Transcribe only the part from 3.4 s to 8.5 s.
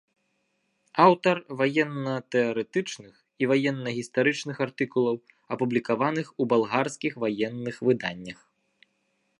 і ваенна-гістарычных артыкулаў, апублікаваных у балгарскіх ваенных выданнях.